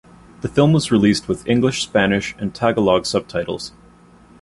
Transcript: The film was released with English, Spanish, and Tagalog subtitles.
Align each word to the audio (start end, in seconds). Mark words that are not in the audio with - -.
The 0.41 0.47
film 0.49 0.73
was 0.73 0.91
released 0.91 1.27
with 1.27 1.47
English, 1.47 1.83
Spanish, 1.83 2.33
and 2.39 2.55
Tagalog 2.55 3.05
subtitles. 3.05 3.71